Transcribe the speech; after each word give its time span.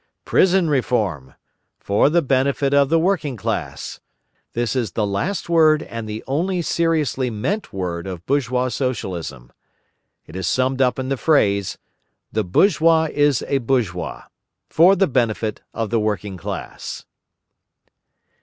Prison 0.25 0.67
Reform: 0.67 1.35
for 1.79 2.09
the 2.09 2.23
benefit 2.23 2.73
of 2.73 2.89
the 2.89 2.97
working 2.97 3.37
class. 3.37 3.99
This 4.53 4.75
is 4.75 4.93
the 4.93 5.05
last 5.05 5.47
word 5.47 5.83
and 5.83 6.09
the 6.09 6.23
only 6.25 6.63
seriously 6.63 7.29
meant 7.29 7.71
word 7.71 8.07
of 8.07 8.25
bourgeois 8.25 8.69
Socialism. 8.69 9.51
It 10.25 10.35
is 10.35 10.47
summed 10.47 10.81
up 10.81 10.97
in 10.97 11.09
the 11.09 11.17
phrase: 11.17 11.77
the 12.31 12.43
bourgeois 12.43 13.09
is 13.11 13.43
a 13.47 13.59
bourgeois—for 13.59 14.95
the 14.95 15.05
benefit 15.05 15.61
of 15.71 15.91
the 15.91 15.99
working 15.99 16.35
class. 16.35 17.05